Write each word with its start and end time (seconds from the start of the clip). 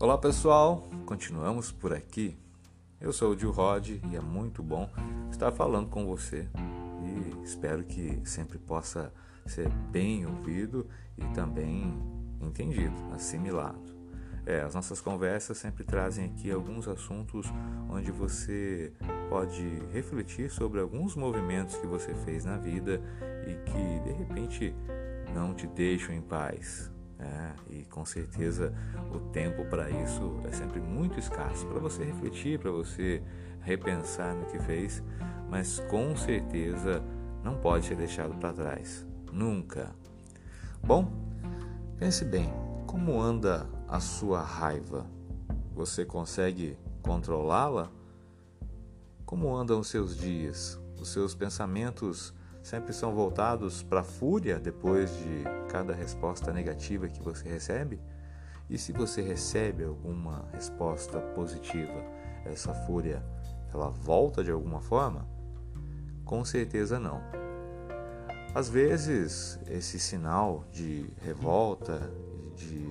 Olá 0.00 0.16
pessoal, 0.16 0.88
continuamos 1.04 1.72
por 1.72 1.92
aqui. 1.92 2.38
Eu 3.00 3.12
sou 3.12 3.32
o 3.32 3.36
Gil 3.36 3.50
Rod 3.50 3.88
e 3.88 4.14
é 4.14 4.20
muito 4.20 4.62
bom 4.62 4.88
estar 5.28 5.50
falando 5.50 5.88
com 5.88 6.06
você 6.06 6.48
e 7.02 7.42
espero 7.42 7.82
que 7.82 8.20
sempre 8.24 8.58
possa 8.58 9.12
ser 9.44 9.68
bem 9.90 10.24
ouvido 10.24 10.86
e 11.16 11.24
também 11.34 12.00
entendido, 12.40 12.94
assimilado. 13.12 13.92
É, 14.46 14.60
as 14.60 14.72
nossas 14.72 15.00
conversas 15.00 15.58
sempre 15.58 15.82
trazem 15.82 16.26
aqui 16.26 16.48
alguns 16.48 16.86
assuntos 16.86 17.48
onde 17.90 18.12
você 18.12 18.92
pode 19.28 19.66
refletir 19.92 20.48
sobre 20.48 20.78
alguns 20.78 21.16
movimentos 21.16 21.76
que 21.76 21.88
você 21.88 22.14
fez 22.14 22.44
na 22.44 22.56
vida 22.56 23.02
e 23.48 23.68
que 23.68 24.08
de 24.08 24.12
repente 24.16 24.72
não 25.34 25.54
te 25.54 25.66
deixam 25.66 26.14
em 26.14 26.22
paz. 26.22 26.88
É, 27.20 27.52
e 27.68 27.84
com 27.86 28.04
certeza 28.04 28.72
o 29.12 29.18
tempo 29.18 29.64
para 29.64 29.90
isso 29.90 30.38
é 30.44 30.52
sempre 30.52 30.80
muito 30.80 31.18
escasso 31.18 31.66
para 31.66 31.80
você 31.80 32.04
refletir, 32.04 32.60
para 32.60 32.70
você 32.70 33.20
repensar 33.60 34.36
no 34.36 34.46
que 34.46 34.58
fez, 34.60 35.02
mas 35.50 35.80
com 35.90 36.14
certeza 36.16 37.02
não 37.42 37.56
pode 37.56 37.86
ser 37.86 37.96
deixado 37.96 38.34
para 38.36 38.52
trás. 38.52 39.04
Nunca. 39.32 39.90
Bom, 40.82 41.10
pense 41.98 42.24
bem: 42.24 42.52
como 42.86 43.20
anda 43.20 43.68
a 43.88 43.98
sua 43.98 44.40
raiva? 44.40 45.06
Você 45.74 46.04
consegue 46.04 46.78
controlá-la? 47.02 47.90
Como 49.24 49.54
andam 49.54 49.80
os 49.80 49.88
seus 49.88 50.16
dias? 50.16 50.80
Os 51.00 51.08
seus 51.08 51.34
pensamentos 51.34 52.32
sempre 52.68 52.92
são 52.92 53.14
voltados 53.14 53.82
para 53.82 54.00
a 54.00 54.04
fúria 54.04 54.60
depois 54.60 55.10
de 55.16 55.42
cada 55.70 55.94
resposta 55.94 56.52
negativa 56.52 57.08
que 57.08 57.22
você 57.22 57.48
recebe? 57.48 57.98
E 58.68 58.76
se 58.76 58.92
você 58.92 59.22
recebe 59.22 59.84
alguma 59.84 60.44
resposta 60.52 61.18
positiva, 61.34 62.04
essa 62.44 62.74
fúria 62.74 63.24
ela 63.72 63.88
volta 63.88 64.44
de 64.44 64.50
alguma 64.50 64.82
forma? 64.82 65.26
Com 66.26 66.44
certeza 66.44 67.00
não. 67.00 67.22
Às 68.54 68.68
vezes, 68.68 69.58
esse 69.66 69.98
sinal 69.98 70.62
de 70.70 71.10
revolta, 71.22 71.98
de 72.54 72.86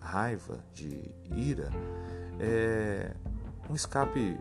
raiva, 0.00 0.60
de 0.72 1.10
ira, 1.34 1.68
é 2.38 3.12
um 3.68 3.74
escape 3.74 4.38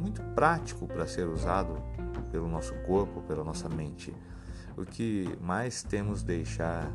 muito 0.00 0.22
prático 0.34 0.86
para 0.86 1.06
ser 1.06 1.26
usado 1.26 1.82
pelo 2.30 2.48
nosso 2.48 2.74
corpo, 2.86 3.22
pela 3.22 3.44
nossa 3.44 3.68
mente. 3.68 4.14
O 4.76 4.84
que 4.84 5.36
mais 5.40 5.82
temos 5.82 6.22
deixar, 6.22 6.90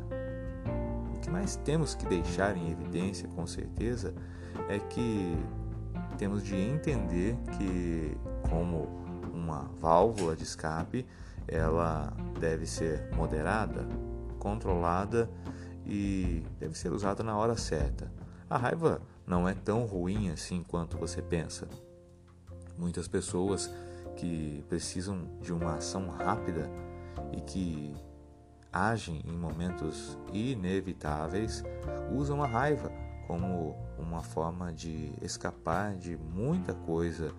o 1.14 1.20
que 1.20 1.30
mais 1.30 1.56
temos 1.56 1.94
que 1.94 2.06
deixar 2.06 2.56
em 2.56 2.70
evidência, 2.70 3.28
com 3.28 3.46
certeza, 3.46 4.14
é 4.68 4.78
que 4.78 5.36
temos 6.16 6.42
de 6.44 6.54
entender 6.56 7.36
que 7.58 8.16
como 8.48 9.02
uma 9.32 9.70
válvula 9.80 10.36
de 10.36 10.44
escape, 10.44 11.06
ela 11.48 12.12
deve 12.38 12.66
ser 12.66 13.08
moderada, 13.16 13.86
controlada 14.38 15.28
e 15.84 16.44
deve 16.60 16.76
ser 16.78 16.92
usada 16.92 17.22
na 17.22 17.36
hora 17.36 17.56
certa. 17.56 18.12
A 18.48 18.56
raiva 18.56 19.00
não 19.26 19.48
é 19.48 19.54
tão 19.54 19.84
ruim 19.84 20.30
assim 20.30 20.62
quanto 20.62 20.96
você 20.96 21.20
pensa. 21.20 21.66
Muitas 22.76 23.08
pessoas 23.08 23.70
que 24.16 24.64
precisam 24.68 25.28
de 25.40 25.52
uma 25.52 25.76
ação 25.76 26.08
rápida 26.08 26.70
e 27.32 27.40
que 27.40 27.94
agem 28.72 29.22
em 29.26 29.36
momentos 29.36 30.18
inevitáveis 30.32 31.62
usam 32.14 32.42
a 32.42 32.46
raiva 32.46 32.90
como 33.26 33.76
uma 33.98 34.22
forma 34.22 34.72
de 34.72 35.12
escapar 35.20 35.96
de 35.96 36.16
muita 36.16 36.74
coisa 36.74 37.32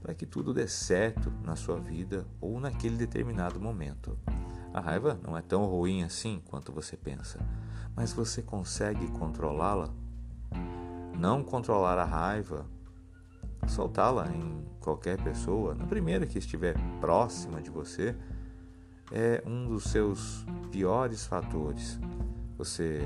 para 0.00 0.14
que 0.14 0.26
tudo 0.26 0.54
dê 0.54 0.68
certo 0.68 1.32
na 1.42 1.56
sua 1.56 1.80
vida 1.80 2.26
ou 2.40 2.60
naquele 2.60 2.96
determinado 2.96 3.60
momento. 3.60 4.16
A 4.72 4.80
raiva 4.80 5.18
não 5.22 5.36
é 5.36 5.42
tão 5.42 5.64
ruim 5.64 6.02
assim 6.02 6.42
quanto 6.48 6.70
você 6.70 6.96
pensa, 6.96 7.40
mas 7.94 8.12
você 8.12 8.42
consegue 8.42 9.08
controlá-la? 9.12 9.88
Não 11.18 11.42
controlar 11.42 11.98
a 11.98 12.04
raiva 12.04 12.66
soltá-la 13.66 14.28
em 14.28 14.64
qualquer 14.80 15.20
pessoa, 15.22 15.74
na 15.74 15.86
primeira 15.86 16.26
que 16.26 16.38
estiver 16.38 16.74
próxima 17.00 17.60
de 17.60 17.70
você, 17.70 18.14
é 19.12 19.42
um 19.46 19.66
dos 19.66 19.84
seus 19.84 20.44
piores 20.70 21.26
fatores. 21.26 21.98
Você 22.56 23.02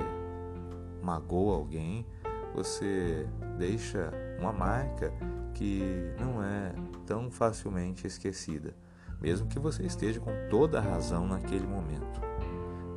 magoa 1.03 1.56
alguém, 1.56 2.06
você 2.54 3.26
deixa 3.59 4.10
uma 4.38 4.53
marca 4.53 5.12
que 5.54 6.15
não 6.19 6.43
é 6.43 6.72
tão 7.06 7.31
facilmente 7.31 8.06
esquecida, 8.06 8.75
mesmo 9.20 9.47
que 9.47 9.59
você 9.59 9.82
esteja 9.84 10.20
com 10.20 10.32
toda 10.49 10.78
a 10.78 10.82
razão 10.82 11.26
naquele 11.26 11.66
momento. 11.66 12.20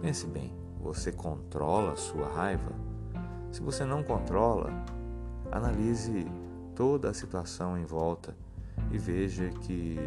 Pense 0.02 0.28
bem, 0.28 0.54
você 0.80 1.12
controla 1.12 1.94
a 1.94 1.98
sua 1.98 2.28
raiva? 2.28 2.72
Se 3.52 3.62
você 3.62 3.86
não 3.86 4.04
controla, 4.04 4.72
analise 5.52 6.26
toda 6.76 7.10
a 7.10 7.14
situação 7.14 7.78
em 7.78 7.86
volta 7.86 8.36
e 8.92 8.98
veja 8.98 9.50
que, 9.50 9.98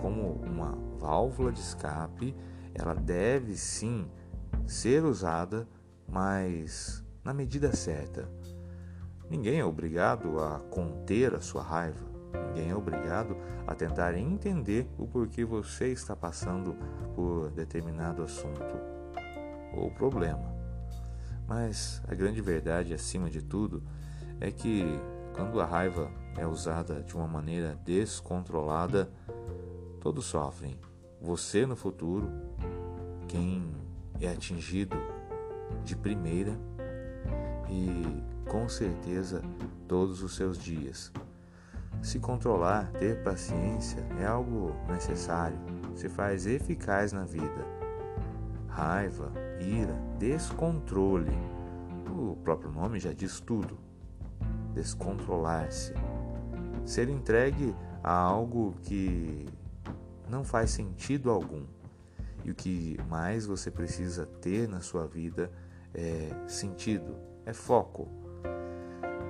como 0.00 0.32
uma 0.42 0.76
válvula 0.98 1.52
de 1.52 1.60
escape, 1.60 2.34
ela 2.74 2.94
deve 2.94 3.56
sim 3.56 4.06
ser 4.66 5.04
usada, 5.04 5.66
mas 6.08 7.04
na 7.24 7.32
medida 7.32 7.74
certa. 7.74 8.28
Ninguém 9.28 9.58
é 9.58 9.64
obrigado 9.64 10.38
a 10.40 10.60
conter 10.70 11.34
a 11.34 11.40
sua 11.40 11.62
raiva, 11.62 12.06
ninguém 12.48 12.70
é 12.70 12.76
obrigado 12.76 13.36
a 13.66 13.74
tentar 13.74 14.14
entender 14.14 14.88
o 14.96 15.06
porquê 15.06 15.44
você 15.44 15.88
está 15.88 16.14
passando 16.14 16.76
por 17.14 17.50
determinado 17.50 18.22
assunto 18.22 18.76
ou 19.74 19.90
problema. 19.90 20.54
Mas 21.48 22.02
a 22.06 22.14
grande 22.14 22.40
verdade, 22.40 22.94
acima 22.94 23.28
de 23.28 23.42
tudo, 23.42 23.82
é 24.40 24.50
que 24.50 24.84
quando 25.36 25.60
a 25.60 25.66
raiva 25.66 26.10
é 26.38 26.46
usada 26.46 27.02
de 27.02 27.14
uma 27.14 27.28
maneira 27.28 27.78
descontrolada, 27.84 29.10
todos 30.00 30.24
sofrem. 30.24 30.80
Você 31.20 31.66
no 31.66 31.76
futuro, 31.76 32.28
quem 33.28 33.70
é 34.18 34.28
atingido 34.28 34.96
de 35.84 35.94
primeira 35.94 36.58
e 37.68 38.50
com 38.50 38.66
certeza 38.66 39.42
todos 39.86 40.22
os 40.22 40.34
seus 40.34 40.56
dias. 40.56 41.12
Se 42.00 42.18
controlar, 42.18 42.90
ter 42.92 43.22
paciência 43.22 44.02
é 44.18 44.26
algo 44.26 44.74
necessário, 44.88 45.58
se 45.94 46.08
faz 46.08 46.46
eficaz 46.46 47.12
na 47.12 47.24
vida. 47.24 47.76
Raiva, 48.68 49.30
ira, 49.60 49.94
descontrole. 50.18 51.36
O 52.10 52.36
próprio 52.36 52.70
nome 52.70 52.98
já 52.98 53.12
diz 53.12 53.40
tudo 53.40 53.86
descontrolar-se, 54.76 55.94
ser 56.84 57.08
entregue 57.08 57.74
a 58.04 58.12
algo 58.12 58.74
que 58.82 59.46
não 60.28 60.44
faz 60.44 60.70
sentido 60.70 61.30
algum. 61.30 61.64
E 62.44 62.50
o 62.50 62.54
que 62.54 62.96
mais 63.08 63.46
você 63.46 63.70
precisa 63.70 64.26
ter 64.26 64.68
na 64.68 64.80
sua 64.80 65.06
vida 65.06 65.50
é 65.92 66.30
sentido, 66.46 67.16
é 67.44 67.52
foco. 67.52 68.06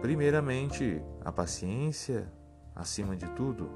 Primeiramente, 0.03 1.01
a 1.25 1.33
paciência 1.33 2.31
acima 2.75 3.17
de 3.17 3.27
tudo, 3.31 3.71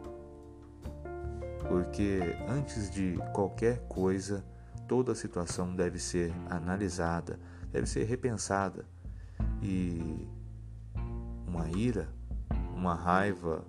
porque 1.69 2.21
antes 2.49 2.91
de 2.91 3.17
qualquer 3.33 3.79
coisa, 3.89 4.45
toda 4.87 5.13
a 5.13 5.15
situação 5.15 5.75
deve 5.75 5.99
ser 5.99 6.33
analisada, 6.51 7.39
deve 7.71 7.87
ser 7.87 8.05
repensada. 8.05 8.85
E 9.63 10.29
uma 11.51 11.69
ira, 11.69 12.09
uma 12.77 12.95
raiva 12.95 13.65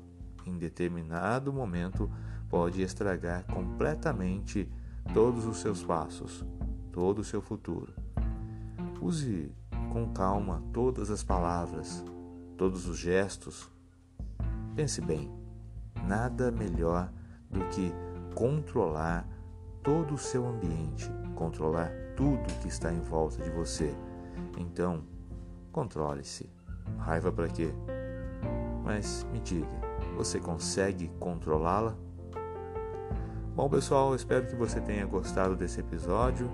em 0.45 0.55
determinado 0.57 1.51
momento 1.51 2.09
pode 2.47 2.81
estragar 2.81 3.43
completamente 3.45 4.71
todos 5.13 5.45
os 5.45 5.57
seus 5.57 5.83
passos, 5.83 6.45
todo 6.91 7.19
o 7.19 7.23
seu 7.23 7.41
futuro. 7.41 7.93
Use 9.01 9.51
com 9.91 10.13
calma 10.13 10.61
todas 10.71 11.09
as 11.09 11.23
palavras, 11.23 12.05
todos 12.55 12.87
os 12.87 12.97
gestos. 12.97 13.71
Pense 14.75 15.01
bem, 15.01 15.31
nada 16.07 16.51
melhor 16.51 17.11
do 17.49 17.61
que 17.69 17.91
controlar 18.35 19.27
todo 19.81 20.13
o 20.13 20.19
seu 20.19 20.47
ambiente, 20.47 21.09
controlar 21.35 21.91
tudo 22.15 22.61
que 22.61 22.67
está 22.67 22.93
em 22.93 23.01
volta 23.01 23.41
de 23.41 23.49
você. 23.49 23.95
Então, 24.55 25.03
controle-se. 25.71 26.60
Raiva 26.97 27.31
para 27.31 27.47
quê? 27.47 27.73
Mas 28.83 29.25
me 29.31 29.39
diga, 29.39 29.67
você 30.15 30.39
consegue 30.39 31.09
controlá-la? 31.19 31.95
Bom, 33.55 33.69
pessoal, 33.69 34.15
espero 34.15 34.47
que 34.47 34.55
você 34.55 34.79
tenha 34.79 35.05
gostado 35.05 35.55
desse 35.55 35.79
episódio. 35.79 36.49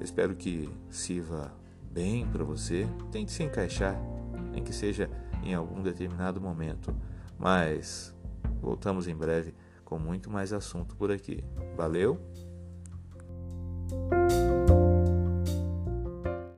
Espero 0.00 0.34
que 0.34 0.72
sirva 0.88 1.52
bem 1.90 2.26
para 2.26 2.44
você. 2.44 2.86
Tente 3.10 3.32
se 3.32 3.42
encaixar, 3.42 4.00
nem 4.52 4.62
que 4.62 4.72
seja 4.72 5.10
em 5.42 5.54
algum 5.54 5.82
determinado 5.82 6.40
momento. 6.40 6.94
Mas 7.38 8.14
voltamos 8.60 9.08
em 9.08 9.16
breve 9.16 9.54
com 9.84 9.98
muito 9.98 10.30
mais 10.30 10.52
assunto 10.52 10.94
por 10.96 11.10
aqui. 11.10 11.42
Valeu! 11.76 12.20